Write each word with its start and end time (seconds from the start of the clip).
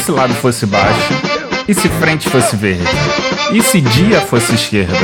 se 0.00 0.10
lado 0.10 0.34
fosse 0.34 0.66
baixo? 0.66 1.12
E 1.68 1.74
se 1.74 1.88
frente 1.88 2.28
fosse 2.28 2.56
verde? 2.56 2.84
E 3.52 3.62
se 3.62 3.80
dia 3.80 4.20
fosse 4.22 4.54
esquerda? 4.54 4.96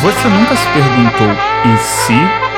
Você 0.00 0.28
nunca 0.28 0.56
se 0.56 0.66
perguntou 0.68 1.28
e 1.64 1.78
se? 1.78 2.48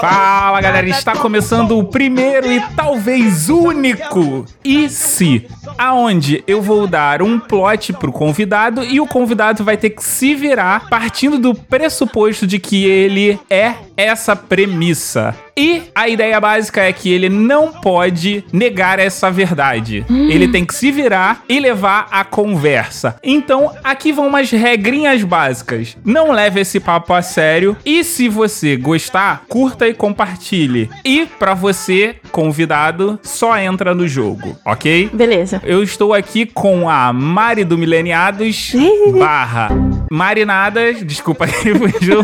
Fala 0.00 0.60
galera, 0.60 0.88
está 0.88 1.16
começando 1.16 1.76
o 1.76 1.82
primeiro 1.82 2.50
e 2.52 2.60
talvez 2.76 3.48
único 3.48 4.46
E 4.64 4.88
se? 4.88 5.44
Aonde 5.76 6.44
eu 6.46 6.62
vou 6.62 6.86
dar 6.86 7.20
um 7.20 7.40
plot 7.40 7.92
pro 7.94 8.12
convidado 8.12 8.84
e 8.84 9.00
o 9.00 9.06
convidado 9.06 9.64
vai 9.64 9.76
ter 9.76 9.90
que 9.90 10.04
se 10.04 10.36
virar 10.36 10.88
partindo 10.88 11.38
do 11.38 11.52
pressuposto 11.52 12.46
de 12.46 12.60
que 12.60 12.84
ele 12.84 13.40
é 13.50 13.74
essa 13.96 14.36
premissa. 14.36 15.34
E 15.58 15.82
a 15.92 16.08
ideia 16.08 16.40
básica 16.40 16.82
é 16.82 16.92
que 16.92 17.10
ele 17.10 17.28
não 17.28 17.72
pode 17.72 18.44
negar 18.52 19.00
essa 19.00 19.28
verdade. 19.28 20.06
Hum. 20.08 20.30
Ele 20.30 20.46
tem 20.46 20.64
que 20.64 20.72
se 20.72 20.92
virar 20.92 21.42
e 21.48 21.58
levar 21.58 22.06
a 22.12 22.22
conversa. 22.22 23.16
Então, 23.24 23.72
aqui 23.82 24.12
vão 24.12 24.28
umas 24.28 24.48
regrinhas 24.52 25.24
básicas. 25.24 25.96
Não 26.04 26.30
leve 26.30 26.60
esse 26.60 26.78
papo 26.78 27.12
a 27.12 27.22
sério. 27.22 27.76
E 27.84 28.04
se 28.04 28.28
você 28.28 28.76
gostar, 28.76 29.42
curta 29.48 29.88
e 29.88 29.94
compartilhe. 29.94 30.88
E 31.04 31.26
para 31.26 31.54
você, 31.54 32.14
convidado, 32.30 33.18
só 33.24 33.58
entra 33.58 33.92
no 33.96 34.06
jogo, 34.06 34.56
ok? 34.64 35.10
Beleza. 35.12 35.60
Eu 35.64 35.82
estou 35.82 36.14
aqui 36.14 36.46
com 36.46 36.88
a 36.88 37.12
Mari 37.12 37.64
do 37.64 37.76
Mileniados 37.76 38.72
barra 39.18 39.87
Marinadas. 40.10 41.04
Desculpa 41.04 41.44
aí, 41.44 41.74
fugiu. 41.74 42.22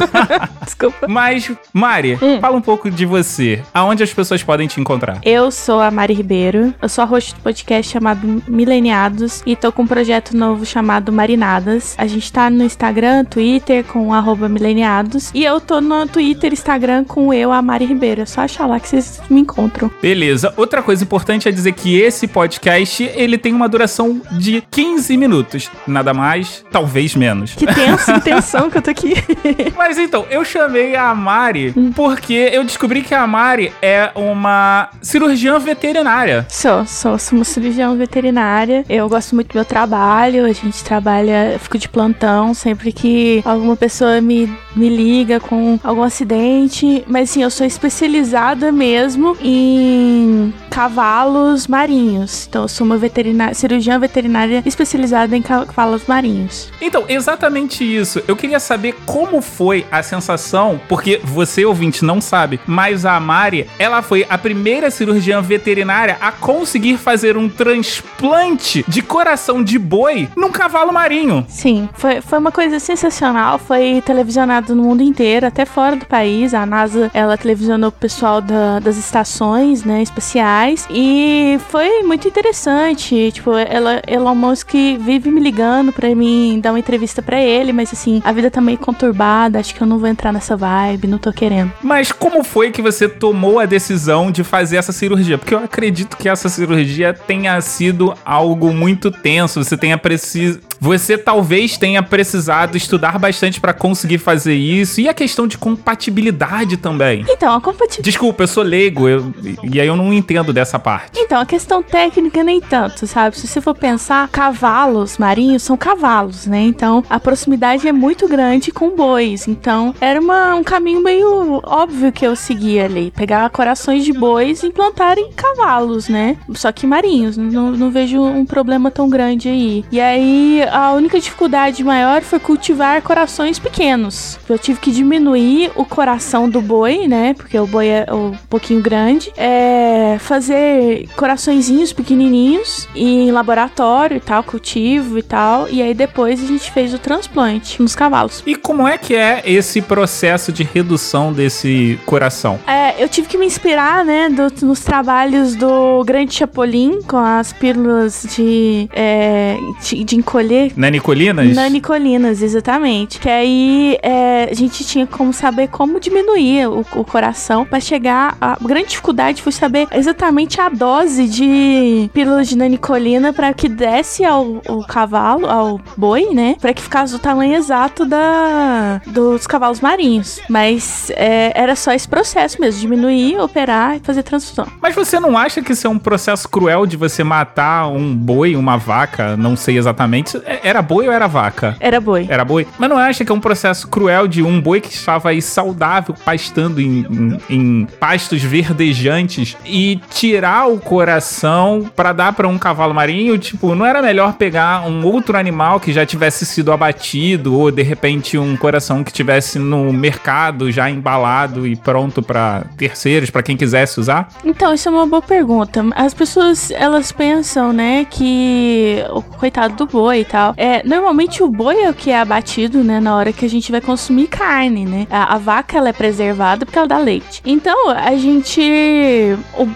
Desculpa. 0.62 1.06
Mas, 1.08 1.50
Mari, 1.72 2.18
hum. 2.20 2.40
fala 2.40 2.56
um 2.56 2.60
pouco 2.60 2.90
de 2.90 3.04
você. 3.06 3.62
Aonde 3.72 4.02
as 4.02 4.12
pessoas 4.12 4.42
podem 4.42 4.66
te 4.66 4.80
encontrar? 4.80 5.20
Eu 5.24 5.50
sou 5.50 5.80
a 5.80 5.90
Mari 5.90 6.14
Ribeiro. 6.14 6.74
Eu 6.80 6.88
sou 6.88 7.02
a 7.02 7.06
host 7.06 7.34
do 7.34 7.40
podcast 7.40 7.92
chamado 7.92 8.42
Mileniados 8.48 9.42
e 9.46 9.56
tô 9.56 9.70
com 9.72 9.82
um 9.82 9.86
projeto 9.86 10.36
novo 10.36 10.64
chamado 10.64 11.12
Marinadas. 11.12 11.94
A 11.98 12.06
gente 12.06 12.32
tá 12.32 12.48
no 12.50 12.64
Instagram, 12.64 13.24
Twitter 13.24 13.84
com 13.84 14.10
mileniados 14.48 15.30
e 15.34 15.44
eu 15.44 15.60
tô 15.60 15.80
no 15.80 16.06
Twitter, 16.06 16.52
Instagram 16.52 17.04
com 17.04 17.32
eu, 17.32 17.52
a 17.52 17.60
Mari 17.60 17.84
Ribeiro. 17.84 18.22
É 18.22 18.26
só 18.26 18.42
achar 18.42 18.66
lá 18.66 18.80
que 18.80 18.88
vocês 18.88 19.20
me 19.28 19.40
encontram. 19.40 19.90
Beleza. 20.00 20.52
Outra 20.56 20.82
coisa 20.82 21.04
importante 21.04 21.48
é 21.48 21.52
dizer 21.52 21.72
que 21.72 22.00
esse 22.00 22.26
podcast, 22.26 23.02
ele 23.14 23.38
tem 23.38 23.52
uma 23.52 23.68
duração 23.68 24.20
de 24.32 24.62
15 24.70 25.16
minutos. 25.16 25.70
Nada 25.86 26.14
mais, 26.14 26.64
talvez 26.70 27.14
menos. 27.14 27.54
Que 27.54 27.66
tenso, 27.74 28.10
intenção 28.12 28.70
que 28.70 28.78
eu 28.78 28.82
tô 28.82 28.90
aqui. 28.90 29.14
Mas 29.76 29.98
então, 29.98 30.26
eu 30.30 30.44
chamei 30.44 30.94
a 30.96 31.14
Mari 31.14 31.72
hum. 31.76 31.92
porque 31.94 32.50
eu 32.52 32.64
descobri 32.64 33.02
que 33.02 33.14
a 33.14 33.26
Mari 33.26 33.72
é 33.82 34.10
uma 34.14 34.88
cirurgiã 35.02 35.58
veterinária. 35.58 36.46
Sou, 36.48 36.86
sou, 36.86 37.18
sou 37.18 37.38
uma 37.38 37.44
cirurgiã 37.44 37.94
veterinária. 37.96 38.84
Eu 38.88 39.08
gosto 39.08 39.34
muito 39.34 39.48
do 39.52 39.54
meu 39.54 39.64
trabalho. 39.64 40.44
A 40.44 40.52
gente 40.52 40.82
trabalha, 40.84 41.52
eu 41.52 41.58
fico 41.58 41.78
de 41.78 41.88
plantão 41.88 42.54
sempre 42.54 42.92
que 42.92 43.42
alguma 43.44 43.76
pessoa 43.76 44.20
me, 44.20 44.50
me 44.74 44.88
liga 44.88 45.40
com 45.40 45.78
algum 45.82 46.02
acidente. 46.02 47.04
Mas 47.06 47.30
assim, 47.30 47.42
eu 47.42 47.50
sou 47.50 47.66
especializada 47.66 48.70
mesmo 48.70 49.36
em 49.42 50.52
cavalos 50.70 51.66
marinhos. 51.66 52.46
Então, 52.48 52.62
eu 52.62 52.68
sou 52.68 52.86
uma 52.86 52.96
veterinária, 52.96 53.54
cirurgiã 53.54 53.98
veterinária 53.98 54.62
especializada 54.66 55.36
em 55.36 55.42
cavalos 55.42 56.06
marinhos. 56.06 56.70
Então, 56.80 57.04
exatamente 57.08 57.63
isso. 57.84 58.22
Eu 58.28 58.36
queria 58.36 58.60
saber 58.60 58.94
como 59.06 59.40
foi 59.40 59.86
a 59.90 60.02
sensação, 60.02 60.80
porque 60.88 61.20
você, 61.24 61.64
ouvinte, 61.64 62.04
não 62.04 62.20
sabe, 62.20 62.60
mas 62.66 63.06
a 63.06 63.18
Mari, 63.18 63.66
ela 63.78 64.02
foi 64.02 64.26
a 64.28 64.36
primeira 64.36 64.90
cirurgiã 64.90 65.40
veterinária 65.40 66.16
a 66.20 66.30
conseguir 66.30 66.96
fazer 66.96 67.36
um 67.36 67.48
transplante 67.48 68.84
de 68.86 69.02
coração 69.02 69.62
de 69.62 69.78
boi 69.78 70.28
num 70.36 70.50
cavalo 70.50 70.92
marinho. 70.92 71.44
Sim, 71.48 71.88
foi, 71.94 72.20
foi 72.20 72.38
uma 72.38 72.52
coisa 72.52 72.78
sensacional. 72.78 73.58
Foi 73.58 74.02
televisionado 74.04 74.74
no 74.74 74.82
mundo 74.82 75.02
inteiro, 75.02 75.46
até 75.46 75.64
fora 75.64 75.96
do 75.96 76.06
país. 76.06 76.54
A 76.54 76.66
NASA, 76.66 77.10
ela 77.14 77.36
televisionou 77.36 77.88
o 77.88 77.92
pessoal 77.92 78.40
da, 78.40 78.78
das 78.78 78.96
estações, 78.96 79.84
né, 79.84 80.02
espaciais 80.02 80.86
e 80.90 81.58
foi 81.70 82.02
muito 82.02 82.28
interessante. 82.28 83.30
Tipo, 83.32 83.52
ela, 83.54 84.02
Elon 84.06 84.34
Musk 84.34 84.72
vive 85.00 85.30
me 85.30 85.40
ligando 85.40 85.92
pra 85.92 86.14
mim 86.14 86.60
dar 86.62 86.72
uma 86.72 86.78
entrevista 86.78 87.22
pra 87.22 87.40
ele, 87.40 87.53
mas 87.72 87.92
assim, 87.92 88.20
a 88.24 88.32
vida 88.32 88.50
tá 88.50 88.60
meio 88.60 88.78
conturbada. 88.78 89.58
Acho 89.58 89.74
que 89.74 89.80
eu 89.80 89.86
não 89.86 89.98
vou 89.98 90.08
entrar 90.08 90.32
nessa 90.32 90.56
vibe, 90.56 91.06
não 91.06 91.18
tô 91.18 91.32
querendo. 91.32 91.72
Mas 91.82 92.12
como 92.12 92.42
foi 92.42 92.70
que 92.70 92.82
você 92.82 93.08
tomou 93.08 93.58
a 93.58 93.66
decisão 93.66 94.30
de 94.30 94.42
fazer 94.42 94.76
essa 94.76 94.92
cirurgia? 94.92 95.38
Porque 95.38 95.54
eu 95.54 95.58
acredito 95.58 96.16
que 96.16 96.28
essa 96.28 96.48
cirurgia 96.48 97.12
tenha 97.12 97.60
sido 97.60 98.14
algo 98.24 98.72
muito 98.72 99.10
tenso. 99.10 99.62
Você 99.62 99.76
tenha 99.76 99.98
preciso. 99.98 100.60
Você 100.80 101.16
talvez 101.16 101.78
tenha 101.78 102.02
precisado 102.02 102.76
estudar 102.76 103.18
bastante 103.18 103.60
para 103.60 103.72
conseguir 103.72 104.18
fazer 104.18 104.54
isso. 104.54 105.00
E 105.00 105.08
a 105.08 105.14
questão 105.14 105.46
de 105.46 105.56
compatibilidade 105.56 106.76
também. 106.76 107.24
Então, 107.28 107.54
a 107.54 107.60
compatibilidade. 107.60 108.02
Desculpa, 108.02 108.42
eu 108.42 108.48
sou 108.48 108.62
leigo. 108.62 109.08
Eu... 109.08 109.32
E 109.62 109.80
aí 109.80 109.86
eu 109.86 109.96
não 109.96 110.12
entendo 110.12 110.52
dessa 110.52 110.78
parte. 110.78 111.18
Então, 111.18 111.40
a 111.40 111.46
questão 111.46 111.82
técnica 111.82 112.42
nem 112.42 112.60
tanto, 112.60 113.06
sabe? 113.06 113.38
Se 113.38 113.46
você 113.46 113.60
for 113.60 113.74
pensar, 113.74 114.28
cavalos 114.28 115.16
marinhos 115.18 115.62
são 115.62 115.76
cavalos, 115.76 116.46
né? 116.46 116.60
Então, 116.60 117.02
a 117.08 117.18
proximidade 117.18 117.43
é 117.84 117.92
muito 117.92 118.28
grande 118.28 118.70
com 118.70 118.90
bois. 118.90 119.46
Então, 119.48 119.94
era 120.00 120.20
uma, 120.20 120.54
um 120.54 120.64
caminho 120.64 121.02
meio 121.02 121.60
óbvio 121.64 122.12
que 122.12 122.26
eu 122.26 122.36
seguia 122.36 122.84
ali. 122.84 123.10
Pegar 123.10 123.48
corações 123.50 124.04
de 124.04 124.12
bois 124.12 124.62
e 124.62 124.66
implantar 124.66 125.18
em 125.18 125.32
cavalos, 125.32 126.08
né? 126.08 126.36
Só 126.54 126.72
que 126.72 126.86
marinhos. 126.86 127.36
Não, 127.36 127.70
não 127.70 127.90
vejo 127.90 128.20
um 128.20 128.44
problema 128.44 128.90
tão 128.90 129.08
grande 129.08 129.48
aí. 129.48 129.84
E 129.90 130.00
aí, 130.00 130.62
a 130.70 130.92
única 130.92 131.18
dificuldade 131.18 131.82
maior 131.82 132.22
foi 132.22 132.38
cultivar 132.38 133.02
corações 133.02 133.58
pequenos. 133.58 134.38
Eu 134.48 134.58
tive 134.58 134.80
que 134.80 134.90
diminuir 134.90 135.70
o 135.74 135.84
coração 135.84 136.48
do 136.48 136.60
boi, 136.60 137.06
né? 137.08 137.34
Porque 137.34 137.58
o 137.58 137.66
boi 137.66 137.88
é 137.88 138.06
um 138.12 138.32
pouquinho 138.48 138.80
grande. 138.80 139.32
É, 139.36 140.16
fazer 140.20 141.08
coraçõezinhos 141.16 141.92
pequenininhos 141.92 142.88
em 142.94 143.30
laboratório 143.30 144.16
e 144.16 144.20
tal, 144.20 144.42
cultivo 144.42 145.18
e 145.18 145.22
tal. 145.22 145.68
E 145.68 145.82
aí 145.82 145.94
depois 145.94 146.42
a 146.42 146.46
gente 146.46 146.70
fez 146.70 146.94
o 146.94 146.98
transplante 147.34 147.82
nos 147.82 147.94
cavalos. 147.94 148.42
E 148.46 148.54
como 148.54 148.86
é 148.86 148.96
que 148.96 149.14
é 149.14 149.42
esse 149.44 149.82
processo 149.82 150.52
de 150.52 150.62
redução 150.62 151.32
desse 151.32 151.98
coração? 152.06 152.58
É, 152.66 153.02
eu 153.02 153.08
tive 153.08 153.26
que 153.26 153.36
me 153.36 153.44
inspirar, 153.44 154.04
né, 154.04 154.28
do, 154.28 154.66
nos 154.66 154.80
trabalhos 154.80 155.56
do 155.56 156.02
Grande 156.04 156.32
Chapolin 156.34 157.02
com 157.02 157.18
as 157.18 157.52
pílulas 157.52 158.24
de, 158.36 158.88
é, 158.92 159.58
de, 159.82 160.04
de, 160.04 160.16
encolher. 160.16 160.72
Nanicolinas? 160.76 161.54
Nanicolinas, 161.54 162.40
exatamente. 162.40 163.18
Que 163.18 163.28
aí 163.28 163.98
é, 164.02 164.48
a 164.50 164.54
gente 164.54 164.84
tinha 164.84 165.06
como 165.06 165.32
saber 165.32 165.68
como 165.68 165.98
diminuir 165.98 166.68
o, 166.68 166.80
o 166.94 167.04
coração 167.04 167.64
para 167.64 167.80
chegar. 167.80 168.36
A 168.40 168.56
grande 168.62 168.90
dificuldade 168.90 169.42
foi 169.42 169.52
saber 169.52 169.88
exatamente 169.92 170.60
a 170.60 170.68
dose 170.68 171.26
de 171.26 172.08
pílulas 172.12 172.48
de 172.48 172.56
nanicolina 172.56 173.32
para 173.32 173.52
que 173.52 173.68
desse 173.68 174.24
ao, 174.24 174.62
ao, 174.68 174.86
cavalo, 174.86 175.46
ao 175.46 175.80
boi, 175.96 176.28
né? 176.32 176.56
Para 176.60 176.72
que 176.72 176.82
ficasse 176.82 177.14
tamanho 177.24 177.54
exato 177.54 178.04
da, 178.04 179.00
dos 179.06 179.46
cavalos 179.46 179.80
marinhos. 179.80 180.40
Mas 180.46 181.10
é, 181.16 181.58
era 181.58 181.74
só 181.74 181.92
esse 181.92 182.06
processo 182.06 182.60
mesmo, 182.60 182.82
diminuir, 182.82 183.38
operar 183.40 183.96
e 183.96 184.00
fazer 184.00 184.22
transfusão. 184.22 184.66
Mas 184.80 184.94
você 184.94 185.18
não 185.18 185.38
acha 185.38 185.62
que 185.62 185.72
isso 185.72 185.86
é 185.86 185.90
um 185.90 185.98
processo 185.98 186.46
cruel 186.46 186.84
de 186.84 186.98
você 186.98 187.24
matar 187.24 187.88
um 187.88 188.14
boi, 188.14 188.54
uma 188.54 188.76
vaca? 188.76 189.38
Não 189.38 189.56
sei 189.56 189.78
exatamente. 189.78 190.36
É, 190.44 190.68
era 190.68 190.82
boi 190.82 191.06
ou 191.06 191.12
era 191.12 191.26
vaca? 191.26 191.76
Era 191.80 191.98
boi. 191.98 192.26
Era 192.28 192.44
boi. 192.44 192.66
Mas 192.78 192.90
não 192.90 192.98
acha 192.98 193.24
que 193.24 193.32
é 193.32 193.34
um 193.34 193.40
processo 193.40 193.88
cruel 193.88 194.28
de 194.28 194.42
um 194.42 194.60
boi 194.60 194.82
que 194.82 194.92
estava 194.92 195.30
aí 195.30 195.40
saudável, 195.40 196.14
pastando 196.26 196.78
em, 196.78 197.06
em, 197.10 197.40
em 197.48 197.86
pastos 197.98 198.42
verdejantes 198.42 199.56
e 199.64 199.98
tirar 200.10 200.68
o 200.68 200.78
coração 200.78 201.90
para 201.96 202.12
dar 202.12 202.34
para 202.34 202.46
um 202.46 202.58
cavalo 202.58 202.92
marinho, 202.92 203.38
tipo, 203.38 203.74
não 203.74 203.86
era 203.86 204.02
melhor 204.02 204.34
pegar 204.34 204.86
um 204.86 205.06
outro 205.06 205.38
animal 205.38 205.80
que 205.80 205.90
já 205.90 206.04
tivesse 206.04 206.44
sido 206.44 206.70
abatido 206.70 207.13
ou 207.46 207.70
de 207.70 207.82
repente 207.82 208.38
um 208.38 208.56
coração 208.56 209.02
que 209.02 209.12
tivesse 209.12 209.58
no 209.58 209.92
mercado 209.92 210.70
já 210.70 210.88
embalado 210.88 211.66
e 211.66 211.76
pronto 211.76 212.22
para 212.22 212.64
terceiros, 212.76 213.30
para 213.30 213.42
quem 213.42 213.56
quisesse 213.56 213.98
usar? 213.98 214.28
Então, 214.44 214.72
isso 214.72 214.88
é 214.88 214.92
uma 214.92 215.06
boa 215.06 215.22
pergunta. 215.22 215.84
As 215.94 216.14
pessoas, 216.14 216.70
elas 216.70 217.12
pensam, 217.12 217.72
né, 217.72 218.06
que 218.08 219.04
o 219.10 219.22
coitado 219.22 219.74
do 219.74 219.86
boi 219.86 220.20
e 220.20 220.24
tal. 220.24 220.54
É, 220.56 220.82
normalmente 220.86 221.42
o 221.42 221.48
boi 221.48 221.82
é 221.82 221.90
o 221.90 221.94
que 221.94 222.10
é 222.10 222.18
abatido, 222.18 222.84
né, 222.84 223.00
na 223.00 223.16
hora 223.16 223.32
que 223.32 223.44
a 223.44 223.50
gente 223.50 223.70
vai 223.72 223.80
consumir 223.80 224.28
carne, 224.28 224.84
né? 224.84 225.06
A, 225.10 225.34
a 225.34 225.38
vaca 225.38 225.76
ela 225.76 225.88
é 225.88 225.92
preservada 225.92 226.64
porque 226.64 226.78
ela 226.78 226.88
dá 226.88 226.98
leite. 226.98 227.42
Então, 227.44 227.90
a 227.90 228.16
gente 228.16 228.62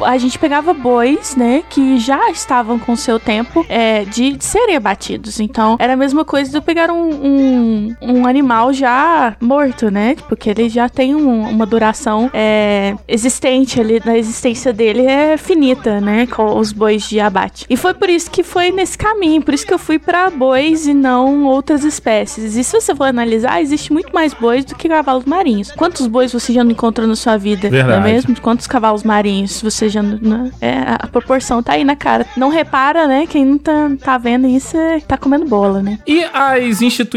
a 0.04 0.16
gente 0.16 0.28
gente 0.28 0.38
pegava 0.38 0.74
bois, 0.74 1.34
né, 1.34 1.64
que 1.68 1.98
já 1.98 2.30
estavam 2.30 2.78
com 2.78 2.94
seu 2.94 3.18
tempo 3.18 3.64
é, 3.68 4.04
de, 4.04 4.36
de, 4.36 4.44
serem 4.44 4.76
abatidos. 4.76 5.40
Então, 5.40 5.76
era 5.80 5.94
a 5.94 5.96
mesma 5.96 6.24
coisa 6.24 6.50
de 6.50 6.56
eu 6.56 6.62
pegar 6.62 6.90
um, 6.90 7.17
um, 7.22 7.94
um 8.00 8.26
animal 8.26 8.72
já 8.72 9.36
morto, 9.40 9.90
né? 9.90 10.16
Porque 10.28 10.50
ele 10.50 10.68
já 10.68 10.88
tem 10.88 11.14
um, 11.14 11.42
uma 11.48 11.66
duração 11.66 12.30
é, 12.32 12.94
existente 13.06 13.80
ali, 13.80 14.00
na 14.04 14.16
existência 14.16 14.72
dele 14.72 15.02
é 15.06 15.36
finita, 15.36 16.00
né? 16.00 16.26
Com 16.26 16.58
os 16.58 16.72
bois 16.72 17.08
de 17.08 17.20
abate. 17.20 17.66
E 17.68 17.76
foi 17.76 17.94
por 17.94 18.08
isso 18.08 18.30
que 18.30 18.42
foi 18.42 18.70
nesse 18.70 18.96
caminho, 18.96 19.42
por 19.42 19.54
isso 19.54 19.66
que 19.66 19.74
eu 19.74 19.78
fui 19.78 19.98
para 19.98 20.30
bois 20.30 20.86
e 20.86 20.94
não 20.94 21.44
outras 21.44 21.84
espécies. 21.84 22.56
E 22.56 22.64
se 22.64 22.80
você 22.80 22.94
for 22.94 23.04
analisar, 23.04 23.60
existe 23.60 23.92
muito 23.92 24.12
mais 24.14 24.32
bois 24.34 24.64
do 24.64 24.74
que 24.74 24.88
cavalos 24.88 25.24
marinhos. 25.24 25.70
Quantos 25.72 26.06
bois 26.06 26.32
você 26.32 26.52
já 26.52 26.62
não 26.64 26.70
encontrou 26.72 27.06
na 27.06 27.16
sua 27.16 27.36
vida? 27.36 27.68
Verdade. 27.68 28.00
Não 28.00 28.06
é 28.08 28.12
mesmo? 28.12 28.40
Quantos 28.40 28.66
cavalos 28.66 29.02
marinhos 29.02 29.60
você 29.62 29.88
já 29.88 30.02
não. 30.02 30.18
não- 30.20 30.50
é, 30.60 30.78
a 30.98 31.06
proporção 31.06 31.62
tá 31.62 31.72
aí 31.72 31.84
na 31.84 31.94
cara. 31.96 32.26
Não 32.36 32.48
repara, 32.48 33.06
né? 33.06 33.26
Quem 33.26 33.44
não 33.44 33.58
tá, 33.58 33.90
tá 34.02 34.18
vendo 34.18 34.46
isso 34.46 34.76
é, 34.76 35.00
tá 35.00 35.16
comendo 35.16 35.44
bola, 35.46 35.82
né? 35.82 35.98
E 36.06 36.24
as 36.32 36.80
instituições 36.82 37.07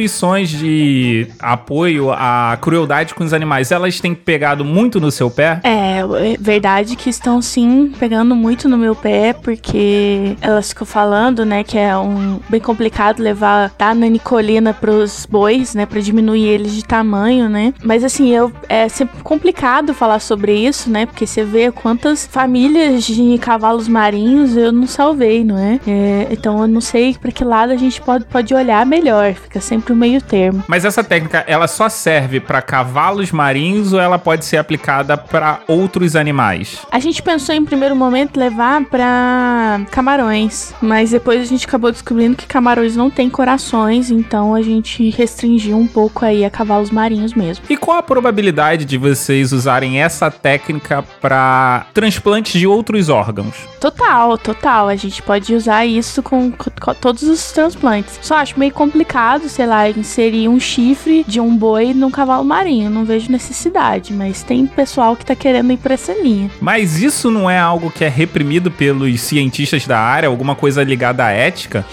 de 0.50 1.28
apoio 1.40 2.12
à 2.12 2.58
crueldade 2.62 3.14
com 3.16 3.24
os 3.24 3.34
animais, 3.34 3.72
elas 3.72 4.00
têm 4.00 4.14
pegado 4.14 4.64
muito 4.64 5.00
no 5.00 5.12
seu 5.12 5.30
pé? 5.30 5.60
É, 5.64 6.00
é 6.00 6.38
verdade 6.40 6.96
que 6.96 7.10
estão 7.10 7.42
sim 7.42 7.92
pegando 8.00 8.36
muito 8.36 8.70
no 8.70 8.78
meu 8.78 8.96
pé, 8.96 9.34
porque 9.34 10.36
elas 10.42 10.70
ficam 10.70 10.86
falando, 10.86 11.46
né, 11.46 11.64
que 11.64 11.78
é 11.78 11.98
um 11.98 12.40
bem 12.50 12.60
complicado 12.60 13.20
levar 13.20 13.72
dar 13.78 13.96
nanicolina 13.96 14.74
pros 14.74 15.26
bois, 15.26 15.74
né, 15.74 15.86
pra 15.86 16.00
diminuir 16.00 16.48
eles 16.48 16.74
de 16.74 16.84
tamanho, 16.84 17.50
né? 17.50 17.74
Mas 17.84 18.04
assim, 18.04 18.30
eu 18.30 18.52
é 18.70 18.88
sempre 18.88 19.22
complicado 19.24 19.94
falar 19.94 20.20
sobre 20.20 20.54
isso, 20.54 20.90
né? 20.90 21.06
Porque 21.06 21.26
você 21.26 21.44
vê 21.44 21.72
quantas 21.72 22.26
famílias 22.26 23.04
de 23.04 23.38
cavalos 23.40 23.88
marinhos 23.88 24.56
eu 24.56 24.72
não 24.72 24.88
salvei, 24.88 25.44
não 25.44 25.58
é? 25.58 25.80
É, 25.88 26.28
então 26.32 26.62
eu 26.62 26.68
não 26.68 26.82
sei 26.82 27.16
pra 27.20 27.32
que 27.32 27.44
lado 27.44 27.72
a 27.72 27.78
gente 27.78 28.02
pode, 28.02 28.26
pode 28.26 28.54
olhar 28.54 28.86
melhor, 28.86 29.34
fica 29.34 29.60
sempre 29.60 29.81
o 29.90 29.96
meio 29.96 30.22
termo. 30.22 30.64
Mas 30.68 30.86
essa 30.86 31.04
técnica, 31.04 31.44
ela 31.48 31.68
só 31.68 31.90
serve 31.90 32.40
para 32.40 32.62
cavalos 32.62 33.32
marinhos 33.32 33.94
ou 33.94 34.00
ela 34.00 34.20
pode 34.20 34.46
ser 34.46 34.58
aplicada 34.58 35.18
para 35.18 35.60
outros 35.68 36.16
animais? 36.16 36.80
A 36.92 37.00
gente 37.00 37.22
pensou 37.22 37.56
em 37.56 37.66
primeiro 37.66 37.96
momento 37.96 38.38
levar 38.38 38.84
pra 38.86 39.82
camarões, 39.92 40.74
mas 40.82 41.12
depois 41.12 41.42
a 41.42 41.46
gente 41.46 41.66
acabou 41.66 41.92
descobrindo 41.92 42.38
que 42.38 42.46
camarões 42.46 42.96
não 42.96 43.10
têm 43.10 43.30
corações, 43.30 44.12
então 44.12 44.54
a 44.54 44.62
gente 44.62 45.10
restringiu 45.10 45.78
um 45.78 45.88
pouco 45.88 46.26
aí 46.26 46.46
a 46.46 46.50
cavalos 46.50 46.92
marinhos 46.92 47.34
mesmo. 47.34 47.66
E 47.70 47.78
qual 47.78 47.98
a 47.98 48.04
probabilidade 48.04 48.86
de 48.86 48.98
vocês 48.98 49.52
usarem 49.52 50.02
essa 50.02 50.30
técnica 50.30 51.04
para 51.20 51.86
transplantes 51.94 52.60
de 52.60 52.68
outros 52.68 53.10
órgãos? 53.10 53.56
Total, 53.80 54.38
total. 54.38 54.88
A 54.88 54.96
gente 54.96 55.22
pode 55.22 55.54
usar 55.56 55.86
isso 55.86 56.22
com 56.22 56.52
todos 57.00 57.24
os 57.24 57.52
transplantes. 57.52 58.20
Só 58.22 58.36
acho 58.36 58.60
meio 58.60 58.72
complicado, 58.72 59.50
sei 59.50 59.66
lá, 59.66 59.71
inserir 59.90 60.48
um 60.48 60.60
chifre 60.60 61.24
de 61.28 61.40
um 61.40 61.56
boi 61.56 61.94
num 61.94 62.12
cavalo 62.12 62.44
marinho. 62.44 62.90
Não 62.90 63.06
vejo 63.06 63.32
necessidade, 63.32 64.14
mas 64.14 64.44
tem 64.44 64.66
pessoal 64.66 65.16
que 65.16 65.26
tá 65.26 65.36
querendo 65.36 65.72
ir 65.72 65.78
pra 65.78 65.94
essa 65.94 66.14
linha. 66.14 66.50
Mas 66.60 67.02
isso 67.02 67.32
não 67.32 67.50
é 67.50 67.60
algo 67.60 67.92
que 67.92 68.04
é 68.04 68.10
reprimido 68.10 68.70
pelos 68.70 69.22
cientistas 69.22 69.88
da 69.88 70.00
área, 70.00 70.28
alguma 70.28 70.56
coisa 70.56 70.84
ligada 70.84 71.26
à 71.26 71.32
ética? 71.32 71.86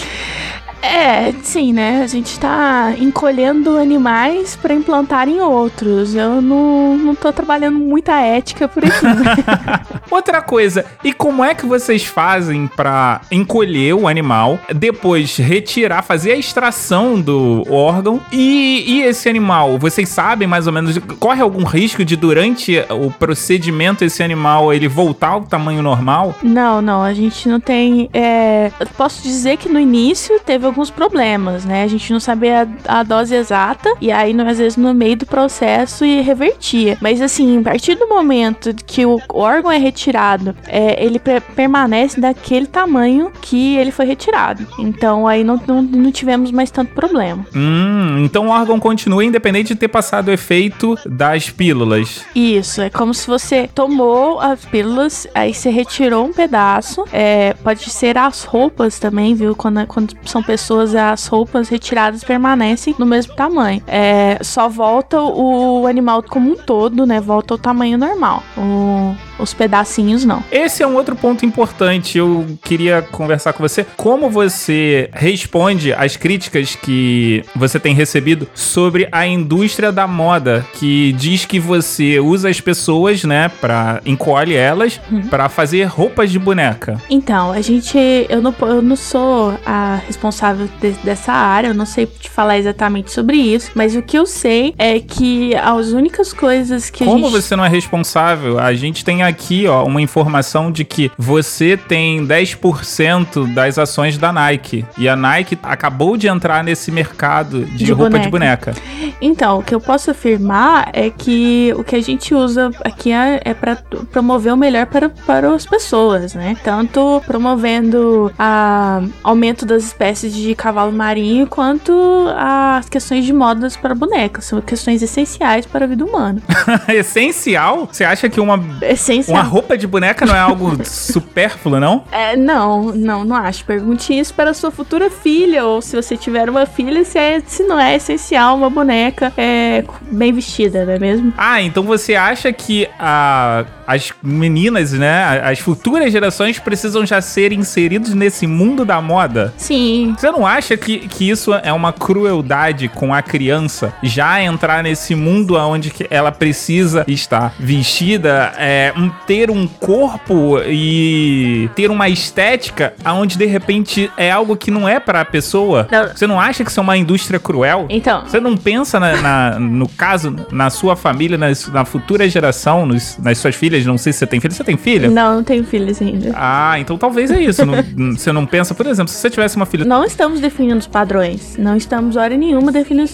É, 0.83 1.33
sim, 1.43 1.73
né? 1.73 2.03
A 2.03 2.07
gente 2.07 2.39
tá 2.39 2.95
encolhendo 2.99 3.77
animais 3.77 4.57
pra 4.57 4.75
implantar 4.75 5.29
em 5.29 5.41
outros. 5.41 6.15
Eu 6.15 6.41
não, 6.41 6.97
não 6.97 7.15
tô 7.15 7.33
trabalhando 7.33 7.79
muita 7.79 8.21
ética 8.21 8.69
por 8.69 8.85
aqui. 8.85 9.05
né? 9.05 9.81
Outra 10.11 10.41
coisa, 10.41 10.85
e 11.05 11.13
como 11.13 11.45
é 11.45 11.55
que 11.55 11.67
vocês 11.67 12.05
fazem 12.05 12.67
pra 12.67 13.21
encolher 13.31 13.95
o 13.95 14.09
animal, 14.09 14.59
depois 14.75 15.37
retirar, 15.37 16.03
fazer 16.03 16.33
a 16.33 16.37
extração 16.37 17.21
do 17.21 17.65
órgão 17.71 18.21
e, 18.33 18.85
e 18.87 19.03
esse 19.03 19.29
animal, 19.29 19.79
vocês 19.79 20.09
sabem 20.09 20.49
mais 20.49 20.67
ou 20.67 20.73
menos, 20.73 20.97
corre 21.19 21.43
algum 21.43 21.65
risco 21.65 22.05
de 22.05 22.17
durante 22.17 22.79
o 22.91 23.11
procedimento 23.11 24.05
esse 24.05 24.23
animal 24.23 24.73
ele 24.73 24.89
voltar 24.89 25.29
ao 25.29 25.43
tamanho 25.43 25.83
normal? 25.83 26.35
Não, 26.43 26.81
não, 26.81 27.03
a 27.03 27.13
gente 27.13 27.49
não 27.49 27.61
tem. 27.61 28.09
é, 28.13 28.71
posso 28.97 29.23
dizer 29.23 29.59
que 29.59 29.69
no 29.69 29.79
início 29.79 30.41
teve 30.41 30.68
alguns 30.69 30.91
problemas, 30.91 31.65
né? 31.65 31.83
A 31.83 31.87
gente 31.89 32.13
não 32.13 32.21
sabia 32.21 32.69
a, 32.87 33.01
a 33.01 33.03
dose 33.03 33.35
exata 33.35 33.93
e 34.01 34.11
aí 34.13 34.33
no- 34.33 34.49
às 34.49 34.59
vezes 34.59 34.77
no 34.77 34.93
meio 34.95 35.17
do 35.17 35.27
processo 35.27 36.05
e 36.05 36.21
revertia. 36.21 36.97
Mas 37.01 37.21
assim, 37.21 37.59
a 37.59 37.63
partir 37.63 37.95
do 37.97 38.09
momento 38.09 38.75
que 38.87 39.05
o 39.05 39.21
órgão 39.31 39.71
é 39.71 39.79
retirado, 39.79 40.55
é, 40.67 41.03
ele 41.05 41.19
pe- 41.19 41.41
permanece 41.41 42.21
daquele 42.21 42.67
tamanho 42.67 43.31
que 43.41 43.77
ele 43.77 43.91
foi 43.91 44.07
retirado. 44.07 44.67
Então 44.79 45.27
aí 45.27 45.43
não, 45.45 45.61
não, 45.67 45.83
não 45.83 46.13
tivemos 46.13 46.51
mais 46.51 46.71
tanto 46.71 46.93
problema. 46.95 47.45
Hum, 47.55 48.23
então 48.25 48.47
o 48.47 48.51
órgão 48.51 48.79
continua 48.79 49.25
independente 49.25 49.69
de 49.69 49.77
ter 49.81 49.89
passado 49.89 50.29
o 50.29 50.33
efeito 50.33 50.97
das 51.07 51.51
pílulas. 51.51 52.25
Isso, 52.35 52.81
é 52.81 52.91
como 52.91 53.13
se 53.15 53.27
você 53.27 53.69
tomou 53.75 54.41
as 54.41 54.65
pílulas, 54.65 55.27
aí 55.35 55.53
você 55.55 55.71
retirou 55.71 56.25
um 56.27 56.33
pedaço. 56.33 57.05
É, 57.13 57.55
pode 57.63 57.89
ser 57.91 58.17
as 58.19 58.45
roupas 58.45 58.99
também, 58.99 59.35
viu? 59.35 59.55
Quando, 59.55 59.87
quando 59.87 60.15
são 60.25 60.43
pessoas, 60.43 60.58
as 60.95 61.27
roupas 61.27 61.69
retiradas 61.69 62.23
permanecem 62.25 62.95
no 62.99 63.07
mesmo 63.07 63.35
tamanho. 63.35 63.83
É, 63.87 64.39
só 64.43 64.69
volta 64.69 65.21
o 65.21 65.87
animal 65.87 66.23
como 66.23 66.51
um 66.53 66.57
todo, 66.57 67.07
né? 67.07 67.21
Volta 67.21 67.55
ao 67.55 67.59
tamanho 67.59 67.97
normal. 67.99 68.43
O- 68.57 69.15
os 69.39 69.55
pedacinhos 69.55 70.25
não. 70.25 70.43
Esse 70.51 70.83
é 70.83 70.87
um 70.87 70.95
outro 70.95 71.15
ponto 71.17 71.45
importante. 71.47 72.19
Eu 72.19 72.47
queria 72.65 73.03
conversar 73.03 73.53
com 73.53 73.63
você. 73.63 73.87
Como 73.97 74.29
você 74.31 75.09
responde 75.13 75.93
às 75.93 76.17
críticas 76.17 76.75
que 76.75 77.45
você 77.55 77.79
tem 77.79 77.95
recebido 77.95 78.49
sobre 78.55 79.09
a 79.13 79.27
indústria 79.27 79.93
da 79.93 80.07
moda, 80.07 80.65
que 80.75 81.13
diz 81.13 81.45
que 81.45 81.59
você 81.61 82.19
usa 82.21 82.49
as 82.49 82.61
pessoas, 82.61 83.25
né, 83.25 83.51
para 83.61 84.01
encolhe 84.05 84.55
elas 84.55 85.01
pra 85.31 85.49
fazer 85.49 85.85
roupas 85.85 86.31
de 86.31 86.39
boneca. 86.39 87.01
Então, 87.11 87.53
a 87.53 87.61
gente. 87.61 87.97
Eu 88.29 88.41
não, 88.43 88.55
eu 88.63 88.83
não 88.83 88.97
sou 88.97 89.59
a 89.65 90.01
responsável 90.07 90.69
de- 90.81 90.93
dessa 91.05 91.33
área, 91.33 91.69
eu 91.69 91.75
não 91.75 91.87
sei 91.87 92.07
te 92.07 92.29
falar 92.31 92.59
exatamente 92.59 93.11
sobre 93.11 93.37
isso, 93.37 93.71
mas 93.75 93.95
o 93.95 94.03
que 94.03 94.19
eu 94.19 94.27
sei 94.27 94.75
é 94.79 94.99
que 95.01 95.55
as 95.57 95.89
únicas 95.93 96.33
coisas 96.33 96.91
que 96.91 97.03
a 97.05 97.07
Como 97.07 97.25
gente. 97.29 97.33
você 97.43 97.57
não 97.57 97.65
é 97.65 97.69
responsável? 97.69 98.59
A 98.59 98.73
gente 98.75 99.05
tem 99.05 99.23
aqui, 99.29 99.67
ó, 99.67 99.85
uma 99.85 100.01
informação 100.01 100.71
de 100.71 100.85
que 100.85 101.11
você 101.17 101.77
tem 101.77 102.27
10% 102.27 103.53
das 103.55 103.79
ações 103.79 104.19
da 104.19 104.33
Nike. 104.33 104.85
E 104.97 105.09
a 105.09 105.17
Nike 105.17 105.59
acabou 105.63 106.17
de 106.17 106.29
entrar 106.29 106.65
nesse 106.65 106.91
mercado 106.91 107.65
de, 107.65 107.85
De 107.85 107.93
roupa 107.93 108.19
de 108.19 108.29
boneca. 108.29 108.75
Então, 109.21 109.59
o 109.59 109.63
que 109.63 109.75
eu 109.75 109.81
posso 109.81 110.11
afirmar 110.11 110.91
é 110.93 111.11
que 111.11 111.73
o 111.77 111.85
que 111.85 111.97
a 111.97 112.03
gente 112.03 112.35
usa 112.35 112.71
aqui 112.85 113.13
é, 113.13 113.41
é 113.45 113.55
para 113.55 113.77
promover 114.11 114.53
o 114.53 114.57
melhor 114.57 114.87
para, 114.87 115.09
para 115.09 115.55
as 115.55 115.67
pessoas, 115.67 116.35
né? 116.35 116.57
Tanto 116.63 117.23
promovendo 117.27 118.33
a 118.39 119.03
aumento 119.23 119.67
das 119.67 119.85
espécies 119.85 120.35
de 120.35 120.55
cavalo 120.55 120.93
marinho, 120.93 121.47
quanto 121.47 121.93
as 122.37 122.89
questões 122.89 123.25
de 123.25 123.33
modas 123.33 123.77
para 123.77 123.95
bonecas. 123.95 124.47
São 124.47 124.61
questões 124.61 125.03
essenciais 125.03 125.67
para 125.67 125.85
a 125.85 125.89
vida 125.89 126.05
humana. 126.05 126.41
Essencial? 126.89 127.89
Você 127.91 128.05
acha 128.05 128.29
que 128.29 128.41
uma, 128.41 128.59
Essencial. 128.83 129.18
Uma 129.27 129.43
roupa 129.43 129.77
de 129.77 129.87
boneca 129.87 130.25
não 130.27 130.35
é 130.35 130.39
algo 130.41 130.79
supérfluo, 130.85 131.81
não? 131.81 132.05
É, 132.13 132.37
não, 132.37 132.93
não, 132.93 133.25
não 133.25 133.37
acho. 133.37 133.65
Pergunte 133.65 134.17
isso 134.17 134.33
para 134.35 134.55
sua 134.55 134.71
futura 134.71 135.11
filha, 135.11 135.65
ou 135.65 135.81
se 135.83 135.97
você 135.97 136.17
tiver 136.17 136.49
uma 136.49 136.67
filha, 136.67 137.05
se, 137.05 137.19
é, 137.19 137.41
se 137.45 137.63
não 137.65 137.79
é 137.81 137.97
essencial 137.97 138.57
uma 138.57 138.71
boneca 138.71 139.33
é, 139.37 139.85
bem 140.11 140.33
vestida, 140.33 140.85
não 140.85 140.93
é 140.93 140.99
mesmo? 140.99 141.33
Ah, 141.37 141.61
então 141.63 141.83
você 141.83 142.15
acha 142.15 142.53
que 142.53 142.89
a- 142.99 143.65
as 143.89 144.13
meninas, 144.23 144.93
né, 144.93 145.25
a- 145.25 145.49
as 145.51 145.59
futuras 145.59 146.13
gerações 146.13 146.59
precisam 146.59 147.05
já 147.07 147.21
ser 147.23 147.53
inseridos 147.53 148.13
nesse 148.15 148.47
mundo 148.47 148.85
da 148.85 149.01
moda? 149.01 149.53
Sim, 149.57 150.15
Você 150.19 150.31
não 150.31 150.47
acha 150.47 150.77
que, 150.77 150.99
que 151.09 151.29
isso 151.31 151.53
é 151.55 151.73
uma 151.73 151.93
crueldade 151.93 152.89
com 152.89 153.13
a 153.15 153.23
criança 153.23 153.93
já 154.03 154.43
entrar 154.43 154.83
nesse 154.83 155.15
mundo 155.15 155.57
onde 155.57 155.93
ela 156.11 156.31
precisa 156.31 157.05
estar 157.09 157.55
vestida, 157.59 158.53
é, 158.59 158.93
um- 158.97 159.09
ter 159.27 159.51
um 159.51 159.67
corpo 159.67 160.59
e 160.67 161.69
ter 161.75 161.91
uma 161.91 162.09
estética 162.09 162.93
onde 163.07 163.39
de 163.39 163.47
repente 163.47 164.11
é 164.17 164.31
algo 164.31 164.57
que 164.57 164.71
não 164.71 164.89
é 164.89 165.01
pra 165.01 165.25
pessoa? 165.25 165.89
Não. 165.91 166.09
Você 166.09 166.27
não 166.27 166.41
acha 166.41 166.63
que 166.65 166.71
isso 166.71 166.79
é 166.81 166.83
uma 166.83 166.97
indústria 166.97 167.39
cruel? 167.41 167.87
então. 167.89 168.23
Você 168.27 168.39
não 168.41 168.57
pensa 168.57 169.01
na, 169.01 169.17
na- 169.23 169.59
no 169.59 169.89
caso, 169.89 170.35
na 170.53 170.69
sua 170.71 170.95
família, 170.97 171.39
nas- 171.39 171.69
na, 171.69 171.85
futura 171.85 172.29
geração, 172.29 172.85
nos- 172.85 173.17
nas 173.19 173.39
suas 173.39 173.55
filhas 173.55 173.78
filhas. 173.83 173.87
Não 173.87 173.99
sei 173.99 174.13
se 174.13 174.21
você 174.21 174.27
tem 174.27 174.41
filha. 174.41 174.55
Você 174.55 174.65
tem 174.65 174.77
filha? 174.77 175.11
Não, 175.11 175.37
não 175.37 175.45
tenho 175.45 175.65
filhos 175.65 176.01
ainda. 176.01 176.33
Ah, 176.35 176.79
então 176.79 176.97
talvez 176.99 177.31
é 177.31 177.41
isso. 177.41 177.65
Não- 177.65 177.83
você 178.17 178.33
não 178.33 178.47
pensa, 178.47 178.75
por 178.75 178.87
exemplo, 178.87 179.13
se 179.13 179.19
você 179.19 179.31
tivesse 179.31 179.57
uma 179.57 179.67
filha. 179.67 179.85
Não 179.85 180.05
estamos 180.05 180.41
definindo 180.41 180.79
os 180.79 180.87
padrões. 180.87 181.57
Não 181.57 181.77
estamos, 181.77 182.17
hora 182.17 182.37
nenhuma, 182.37 182.71
definindo 182.73 183.09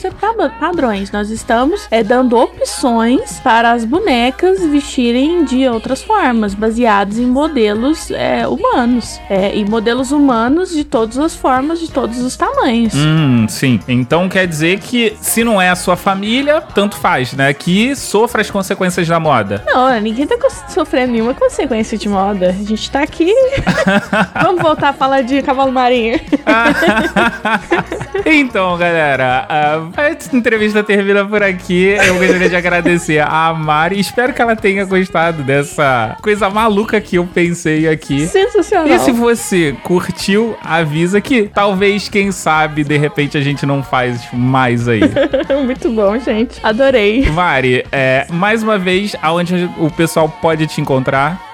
padrões. 0.59 1.11
Nós 1.13 1.31
estamos 1.31 1.87
é, 1.91 2.03
dando 2.03 2.37
opções 2.37 3.39
para 3.41 3.73
as 3.73 3.85
bonecas 3.85 4.65
vestirem 4.65 5.45
de 5.45 5.67
outras 5.69 6.03
formas, 6.03 6.55
baseados 6.55 7.19
em 7.19 7.27
modelos 7.27 8.11
é, 8.11 8.47
humanos. 8.47 9.21
É, 9.29 9.55
e 9.57 9.65
modelos 9.65 10.13
humanos 10.13 10.71
de 10.71 10.85
todas 10.85 11.19
as 11.19 11.35
formas, 11.35 11.81
de 11.81 11.91
todos 11.91 12.21
os 12.21 12.37
tamanhos. 12.37 12.95
Hum, 12.95 13.47
sim. 13.49 13.81
Então 13.89 14.29
quer 14.29 14.47
dizer 14.47 14.79
que 14.81 15.15
se 15.21 15.45
não 15.45 15.61
é 15.61 15.69
a 15.71 15.77
sua 15.77 15.97
família, 15.97 16.61
tanto 16.61 16.97
faz, 16.97 17.33
né? 17.33 17.53
Que 17.53 17.95
sofra 17.95 18.41
as 18.41 18.51
consequências 18.51 19.07
da 19.07 19.19
moda. 19.21 19.63
Não, 19.67 20.01
ninguém 20.01 20.27
tá 20.27 20.37
cons- 20.39 20.54
sofrendo 20.69 21.13
nenhuma 21.13 21.35
consequência 21.35 21.97
de 21.97 22.09
moda. 22.09 22.51
A 22.51 22.65
gente 22.65 22.91
tá 22.91 23.03
aqui. 23.03 23.33
Vamos 24.43 24.63
voltar 24.63 24.91
a 24.91 24.93
falar 24.93 25.23
de 25.23 25.43
cavalo 25.43 25.73
marinho. 25.73 26.21
então, 28.25 28.77
galera, 28.77 29.47
a 29.49 30.37
entrevista 30.37 30.83
termina 30.83 31.25
por 31.25 31.43
aqui. 31.43 31.97
Eu 32.07 32.19
gostaria 32.19 32.49
de 32.49 32.57
agradecer 32.57 33.21
a 33.21 33.53
Mari. 33.53 33.99
Espero 33.99 34.33
que 34.33 34.41
ela 34.41 34.57
tenha 34.57 34.85
gostado 34.85 35.43
dessa 35.43 36.17
coisa 36.23 36.49
maluca 36.51 37.01
que 37.01 37.17
eu 37.17 37.27
pensei 37.27 37.89
aqui. 37.89 38.27
Sensacional. 38.27 38.89
E 38.89 38.99
se 39.01 39.13
você 39.13 39.75
curtiu, 39.83 40.57
avisa 40.63 41.21
que 41.21 41.49
talvez, 41.49 42.09
quem 42.09 42.33
sabe, 42.33 42.85
de 42.85 42.97
repente 42.97 43.37
a 43.37 43.41
gente 43.41 43.67
não 43.67 43.83
faz 43.83 44.23
mais 44.33 44.89
aí. 44.89 45.01
Muito 45.65 45.91
bom, 45.91 46.19
gente. 46.19 46.61
Adorei. 46.63 47.29
Mari, 47.31 47.85
é, 47.91 48.27
mais 48.31 48.63
uma 48.63 48.79
vez, 48.79 49.17
aonde 49.23 49.71
o 49.79 49.91
pessoal 49.91 50.29
pode 50.45 50.67
te 50.67 50.79
encontrar? 50.79 51.54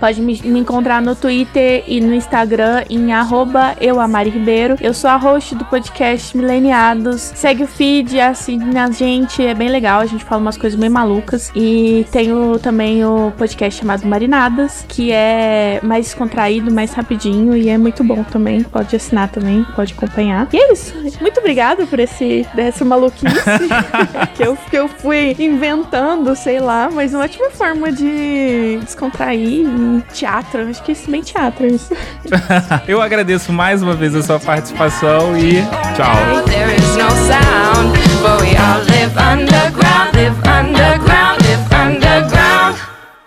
Pode 0.00 0.22
me, 0.22 0.40
me 0.42 0.60
encontrar 0.60 1.02
no 1.02 1.14
Twitter 1.14 1.84
e 1.86 2.00
no 2.00 2.14
Instagram 2.14 2.84
em 2.88 3.12
arroba 3.12 3.76
euamari 3.78 4.30
Ribeiro. 4.30 4.76
Eu 4.80 4.94
sou 4.94 5.10
a 5.10 5.16
host 5.16 5.54
do 5.54 5.64
podcast 5.66 6.34
Mileniados. 6.34 7.20
Segue 7.20 7.64
o 7.64 7.66
feed, 7.66 8.18
assine 8.18 8.78
a 8.78 8.90
gente, 8.90 9.44
é 9.44 9.54
bem 9.54 9.68
legal. 9.68 10.00
A 10.00 10.06
gente 10.06 10.24
fala 10.24 10.40
umas 10.40 10.56
coisas 10.56 10.78
bem 10.78 10.88
malucas. 10.88 11.52
E 11.54 12.06
tenho 12.10 12.58
também 12.58 13.04
o 13.04 13.30
podcast 13.36 13.78
chamado 13.78 14.06
Marinadas, 14.06 14.86
que 14.88 15.12
é 15.12 15.80
mais 15.82 16.06
descontraído, 16.06 16.72
mais 16.72 16.94
rapidinho 16.94 17.54
e 17.54 17.68
é 17.68 17.76
muito 17.76 18.02
bom 18.02 18.24
também. 18.24 18.62
Pode 18.62 18.96
assinar 18.96 19.28
também, 19.28 19.66
pode 19.76 19.92
acompanhar. 19.92 20.48
E 20.50 20.56
é 20.56 20.72
isso. 20.72 20.94
Muito 21.20 21.40
obrigada 21.40 21.84
por 21.84 22.00
esse, 22.00 22.46
dessa 22.54 22.86
maluquice 22.86 23.34
que, 24.34 24.42
eu, 24.42 24.56
que 24.56 24.76
eu 24.76 24.88
fui 24.88 25.36
inventando, 25.38 26.34
sei 26.34 26.58
lá, 26.58 26.88
mas 26.90 27.12
uma 27.12 27.24
ótima 27.24 27.50
forma 27.50 27.92
de 27.92 28.78
descontrair 28.82 29.68
teatro. 29.98 30.68
Acho 30.68 30.82
que 30.82 30.92
isso 30.92 31.10
bem 31.10 31.22
teatro. 31.22 31.66
Isso. 31.66 31.92
Eu 32.86 33.02
agradeço 33.02 33.52
mais 33.52 33.82
uma 33.82 33.94
vez 33.94 34.14
a 34.14 34.22
sua 34.22 34.38
participação 34.38 35.36
e 35.36 35.62
tchau. 35.96 36.14